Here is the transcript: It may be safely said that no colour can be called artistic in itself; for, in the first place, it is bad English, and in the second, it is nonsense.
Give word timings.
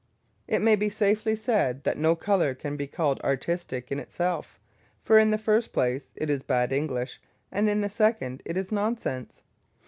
It 0.47 0.63
may 0.63 0.75
be 0.75 0.89
safely 0.89 1.35
said 1.35 1.83
that 1.83 1.95
no 1.95 2.15
colour 2.15 2.55
can 2.55 2.75
be 2.75 2.87
called 2.87 3.21
artistic 3.21 3.91
in 3.91 3.99
itself; 3.99 4.59
for, 5.03 5.19
in 5.19 5.29
the 5.29 5.37
first 5.37 5.73
place, 5.73 6.09
it 6.15 6.27
is 6.27 6.41
bad 6.41 6.71
English, 6.71 7.21
and 7.51 7.69
in 7.69 7.81
the 7.81 7.87
second, 7.91 8.41
it 8.43 8.57
is 8.57 8.71
nonsense. 8.71 9.43